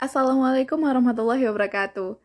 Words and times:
Assalamualaikum 0.00 0.80
warahmatullahi 0.80 1.44
wabarakatuh. 1.44 2.16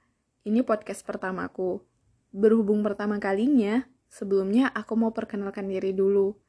Ini 0.47 0.63
podcast 0.63 1.03
pertamaku. 1.03 1.83
Berhubung 2.31 2.79
pertama 2.87 3.19
kalinya, 3.19 3.83
sebelumnya 4.07 4.71
aku 4.71 4.95
mau 4.95 5.11
perkenalkan 5.11 5.67
diri 5.67 5.91
dulu. 5.91 6.39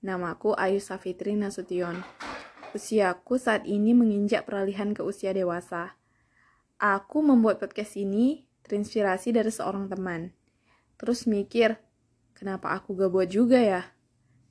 Namaku 0.00 0.56
Ayu 0.56 0.80
Safitri 0.80 1.36
Nasution. 1.36 2.00
Usiaku 2.72 3.36
saat 3.36 3.68
ini 3.68 3.92
menginjak 3.92 4.48
peralihan 4.48 4.96
ke 4.96 5.04
usia 5.04 5.36
dewasa. 5.36 6.00
Aku 6.80 7.20
membuat 7.20 7.60
podcast 7.60 7.92
ini 8.00 8.48
terinspirasi 8.64 9.28
dari 9.36 9.52
seorang 9.52 9.92
teman. 9.92 10.32
Terus 10.96 11.28
mikir, 11.28 11.76
kenapa 12.32 12.72
aku 12.72 12.96
gak 12.96 13.12
buat 13.12 13.28
juga 13.28 13.60
ya? 13.60 13.92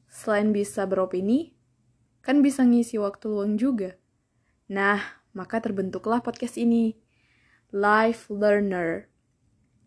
Selain 0.06 0.54
bisa 0.54 0.86
beropini, 0.86 1.58
kan 2.22 2.46
bisa 2.46 2.62
ngisi 2.62 3.02
waktu 3.02 3.26
luang 3.26 3.58
juga. 3.58 3.98
Nah, 4.70 5.21
maka 5.32 5.63
terbentuklah 5.63 6.20
podcast 6.20 6.59
ini, 6.59 6.95
Life 7.72 8.27
Learner. 8.27 9.08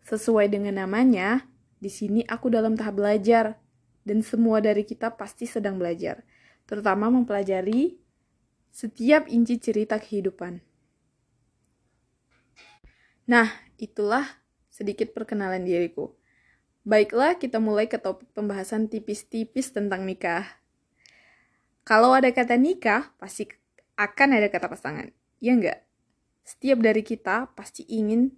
Sesuai 0.05 0.49
dengan 0.49 0.81
namanya, 0.81 1.49
di 1.81 1.89
sini 1.89 2.21
aku 2.25 2.49
dalam 2.49 2.77
tahap 2.77 2.97
belajar, 3.01 3.57
dan 4.05 4.21
semua 4.21 4.61
dari 4.61 4.85
kita 4.85 5.17
pasti 5.17 5.49
sedang 5.49 5.81
belajar, 5.81 6.21
terutama 6.69 7.09
mempelajari 7.09 7.97
setiap 8.69 9.25
inci 9.25 9.57
cerita 9.57 9.97
kehidupan. 9.97 10.61
Nah, 13.25 13.49
itulah 13.81 14.45
sedikit 14.69 15.09
perkenalan 15.17 15.65
diriku. 15.65 16.13
Baiklah, 16.85 17.41
kita 17.41 17.57
mulai 17.57 17.89
ke 17.89 17.97
topik 17.97 18.29
pembahasan 18.37 18.85
tipis-tipis 18.85 19.73
tentang 19.73 20.05
nikah. 20.05 20.45
Kalau 21.81 22.13
ada 22.13 22.29
kata 22.29 22.61
nikah, 22.61 23.09
pasti 23.17 23.49
akan 23.97 24.37
ada 24.37 24.53
kata 24.53 24.69
pasangan. 24.69 25.09
Ya 25.39 25.55
enggak? 25.55 25.83
Setiap 26.45 26.79
dari 26.79 27.01
kita 27.01 27.49
pasti 27.57 27.83
ingin 27.89 28.35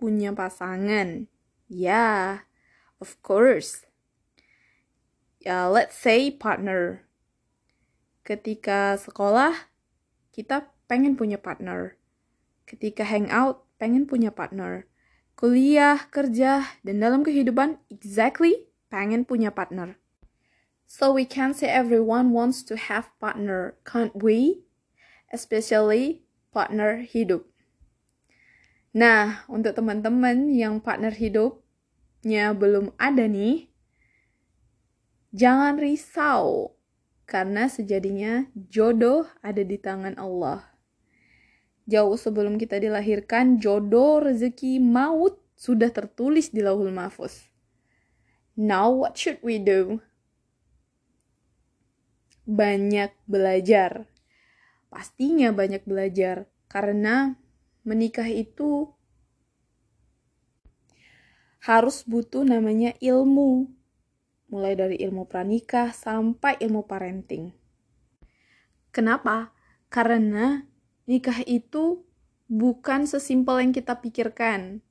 punya 0.00 0.32
pasangan. 0.32 1.28
Ya, 1.68 2.44
of 2.98 3.20
course. 3.20 3.86
Ya, 5.42 5.68
let's 5.68 5.98
say 5.98 6.32
partner. 6.32 7.06
Ketika 8.22 8.96
sekolah, 8.98 9.70
kita 10.32 10.70
pengen 10.86 11.18
punya 11.18 11.36
partner. 11.38 11.98
Ketika 12.64 13.04
hangout, 13.04 13.66
pengen 13.76 14.06
punya 14.06 14.30
partner. 14.30 14.86
Kuliah, 15.34 16.08
kerja, 16.12 16.78
dan 16.86 17.02
dalam 17.02 17.26
kehidupan, 17.26 17.82
exactly 17.90 18.70
pengen 18.92 19.24
punya 19.24 19.50
partner. 19.50 19.96
So 20.84 21.10
we 21.10 21.24
can 21.24 21.56
say 21.56 21.72
everyone 21.72 22.36
wants 22.36 22.60
to 22.68 22.76
have 22.76 23.08
partner, 23.16 23.80
can't 23.88 24.12
we? 24.12 24.68
Especially 25.32 26.28
partner 26.52 27.00
hidup. 27.02 27.48
Nah, 28.92 29.48
untuk 29.48 29.72
teman-teman 29.72 30.52
yang 30.52 30.76
partner 30.76 31.16
hidupnya 31.16 32.52
belum 32.52 32.92
ada 33.00 33.24
nih, 33.24 33.72
jangan 35.32 35.80
risau 35.80 36.76
karena 37.24 37.72
sejadinya 37.72 38.44
jodoh 38.68 39.24
ada 39.40 39.64
di 39.64 39.80
tangan 39.80 40.20
Allah. 40.20 40.68
Jauh 41.88 42.14
sebelum 42.20 42.60
kita 42.60 42.78
dilahirkan, 42.78 43.56
jodoh, 43.56 44.20
rezeki, 44.20 44.76
maut 44.78 45.40
sudah 45.56 45.88
tertulis 45.88 46.52
di 46.52 46.60
lauhul 46.60 46.92
mahfuz. 46.92 47.48
Now 48.52 48.92
what 48.92 49.16
should 49.16 49.40
we 49.40 49.56
do? 49.56 50.04
Banyak 52.44 53.16
belajar 53.24 54.11
pastinya 54.92 55.48
banyak 55.56 55.88
belajar 55.88 56.44
karena 56.68 57.40
menikah 57.80 58.28
itu 58.28 58.92
harus 61.64 62.04
butuh 62.04 62.44
namanya 62.44 62.92
ilmu 63.00 63.72
mulai 64.52 64.76
dari 64.76 65.00
ilmu 65.00 65.24
pranikah 65.24 65.96
sampai 65.96 66.60
ilmu 66.60 66.84
parenting. 66.84 67.56
Kenapa? 68.92 69.56
Karena 69.88 70.60
nikah 71.08 71.40
itu 71.48 72.04
bukan 72.52 73.08
sesimpel 73.08 73.64
yang 73.64 73.72
kita 73.72 73.96
pikirkan. 73.96 74.84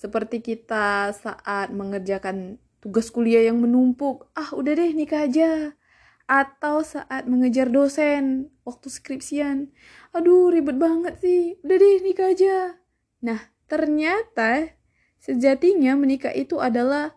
Seperti 0.00 0.40
kita 0.40 1.12
saat 1.12 1.68
mengerjakan 1.68 2.56
tugas 2.80 3.12
kuliah 3.12 3.44
yang 3.44 3.60
menumpuk, 3.60 4.32
ah 4.32 4.56
udah 4.56 4.72
deh 4.72 4.96
nikah 4.96 5.28
aja 5.28 5.76
atau 6.24 6.80
saat 6.80 7.28
mengejar 7.28 7.68
dosen 7.68 8.48
waktu 8.64 8.88
skripsian. 8.88 9.68
Aduh, 10.16 10.48
ribet 10.48 10.80
banget 10.80 11.20
sih. 11.20 11.60
Udah 11.60 11.76
deh, 11.76 11.96
nikah 12.00 12.32
aja. 12.32 12.80
Nah, 13.20 13.40
ternyata 13.68 14.72
sejatinya 15.20 15.96
menikah 15.96 16.32
itu 16.32 16.60
adalah 16.60 17.16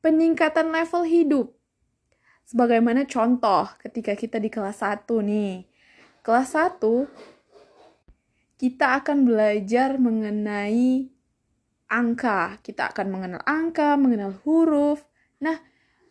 peningkatan 0.00 0.72
level 0.72 1.04
hidup. 1.04 1.46
Sebagaimana 2.48 3.06
contoh 3.06 3.68
ketika 3.78 4.16
kita 4.16 4.42
di 4.42 4.50
kelas 4.50 4.82
1 4.82 5.22
nih. 5.22 5.68
Kelas 6.24 6.56
1 6.56 7.06
kita 8.60 9.00
akan 9.00 9.24
belajar 9.24 9.96
mengenai 9.96 11.08
angka. 11.88 12.60
Kita 12.60 12.92
akan 12.92 13.06
mengenal 13.08 13.42
angka, 13.44 13.96
mengenal 13.96 14.36
huruf. 14.44 15.04
Nah, 15.40 15.56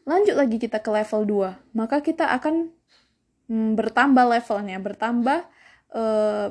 lanjut 0.09 0.34
lagi 0.34 0.58
kita 0.58 0.81
ke 0.81 0.90
level 0.90 1.22
2 1.30 1.78
maka 1.78 2.02
kita 2.02 2.34
akan 2.34 2.74
mm, 3.46 3.78
bertambah 3.78 4.25
levelnya 4.25 4.81
bertambah 4.81 5.46
uh, 5.94 6.50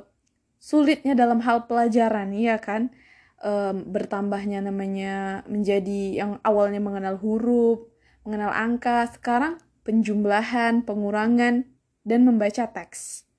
sulitnya 0.59 1.15
dalam 1.15 1.41
hal 1.43 1.71
pelajaran 1.71 2.35
ya 2.35 2.59
kan? 2.59 2.91
Um, 3.39 3.87
bertambahnya 3.95 4.59
namanya 4.59 5.47
menjadi 5.47 6.19
yang 6.19 6.43
awalnya 6.43 6.83
mengenal 6.83 7.23
huruf 7.23 7.87
mengenal 8.27 8.51
angka 8.51 9.07
sekarang 9.15 9.63
penjumlahan 9.87 10.83
pengurangan 10.83 11.63
dan 12.03 12.21
membaca 12.27 12.67
teks. 12.67 13.31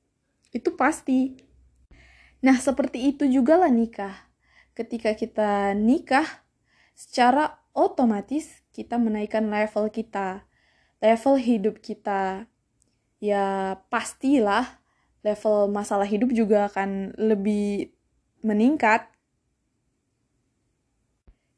Itu 0.56 0.80
pasti. 0.80 1.36
Nah 2.40 2.56
seperti 2.56 3.12
itu 3.12 3.28
juga 3.28 3.60
lah 3.60 3.68
nikah. 3.68 4.32
Ketika 4.72 5.12
kita 5.20 5.76
nikah 5.76 6.48
secara 6.96 7.60
otomatis 7.76 8.59
kita 8.76 8.96
menaikkan 9.02 9.48
level 9.48 9.90
kita, 9.90 10.46
level 11.02 11.36
hidup 11.40 11.82
kita. 11.82 12.46
Ya 13.20 13.76
pastilah 13.92 14.80
level 15.24 15.68
masalah 15.68 16.08
hidup 16.08 16.32
juga 16.32 16.72
akan 16.72 17.16
lebih 17.20 17.92
meningkat. 18.40 19.08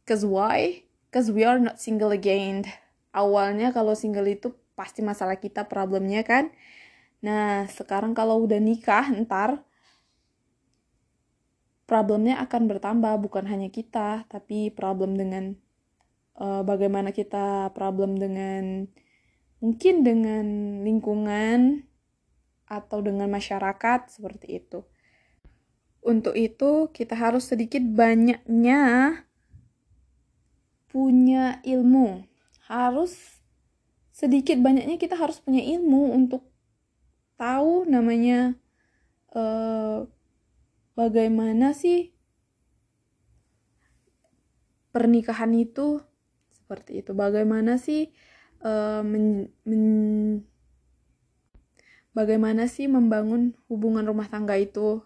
Cause 0.05 0.25
why? 0.25 0.85
Cause 1.13 1.29
we 1.29 1.45
are 1.45 1.61
not 1.61 1.77
single 1.77 2.09
again. 2.09 2.65
Awalnya 3.13 3.75
kalau 3.75 3.93
single 3.93 4.25
itu 4.25 4.55
pasti 4.73 5.05
masalah 5.05 5.37
kita 5.37 5.67
problemnya 5.69 6.25
kan. 6.25 6.49
Nah, 7.21 7.69
sekarang 7.69 8.17
kalau 8.17 8.41
udah 8.41 8.57
nikah 8.57 9.05
ntar 9.13 9.61
problemnya 11.85 12.39
akan 12.41 12.71
bertambah 12.71 13.13
bukan 13.21 13.45
hanya 13.45 13.69
kita, 13.69 14.25
tapi 14.31 14.71
problem 14.73 15.19
dengan 15.19 15.59
uh, 16.41 16.65
bagaimana 16.65 17.13
kita 17.13 17.69
problem 17.77 18.17
dengan 18.17 18.89
mungkin 19.61 20.01
dengan 20.01 20.45
lingkungan 20.81 21.85
atau 22.65 22.99
dengan 23.05 23.29
masyarakat 23.29 24.09
seperti 24.09 24.57
itu. 24.57 24.81
Untuk 26.01 26.33
itu 26.33 26.89
kita 26.89 27.13
harus 27.13 27.45
sedikit 27.45 27.85
banyaknya 27.85 29.13
punya 30.89 31.61
ilmu. 31.61 32.25
Harus 32.65 33.37
sedikit 34.09 34.57
banyaknya 34.57 34.97
kita 34.97 35.13
harus 35.13 35.37
punya 35.37 35.61
ilmu 35.61 36.09
untuk 36.17 36.49
tahu 37.37 37.85
namanya 37.85 38.57
uh, 39.37 40.09
bagaimana 40.97 41.73
sih 41.73 42.13
pernikahan 44.93 45.53
itu 45.55 46.01
seperti 46.71 47.03
itu. 47.03 47.11
Bagaimana 47.11 47.75
sih 47.75 48.15
uh, 48.63 49.03
men, 49.03 49.51
men, 49.67 49.83
bagaimana 52.15 52.71
sih 52.71 52.87
membangun 52.87 53.51
hubungan 53.67 54.07
rumah 54.07 54.31
tangga 54.31 54.55
itu? 54.55 55.03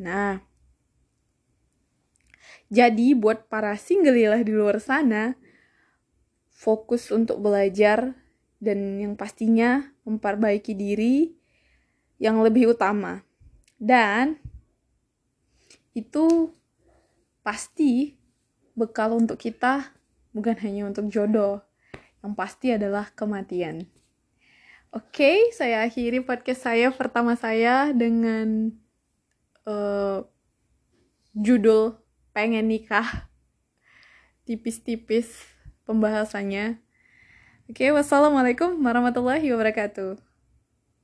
Nah 0.00 0.40
jadi 2.72 3.12
buat 3.12 3.52
para 3.52 3.76
single 3.76 4.16
di 4.40 4.52
luar 4.56 4.80
sana 4.80 5.36
fokus 6.48 7.12
untuk 7.12 7.44
belajar 7.44 8.16
dan 8.56 8.96
yang 8.96 9.12
pastinya 9.20 9.92
memperbaiki 10.08 10.72
diri 10.72 11.36
yang 12.16 12.40
lebih 12.40 12.72
utama. 12.72 13.20
Dan 13.76 14.40
itu 15.92 16.48
pasti 17.44 18.16
bekal 18.72 19.12
untuk 19.20 19.36
kita 19.36 19.93
bukan 20.34 20.58
hanya 20.60 20.90
untuk 20.90 21.08
jodoh, 21.08 21.62
yang 22.20 22.34
pasti 22.34 22.74
adalah 22.74 23.08
kematian. 23.14 23.86
Oke, 24.90 25.24
okay, 25.24 25.38
saya 25.54 25.86
akhiri 25.86 26.22
podcast 26.22 26.66
saya 26.66 26.90
pertama 26.90 27.34
saya 27.38 27.90
dengan 27.94 28.74
uh, 29.66 30.22
judul 31.34 31.98
pengen 32.34 32.68
nikah. 32.70 33.30
Tipis-tipis 34.44 35.30
pembahasannya. 35.88 36.84
Oke 37.64 37.88
wassalamualaikum 37.96 38.76
warahmatullahi 38.84 39.48
wabarakatuh 39.48 40.33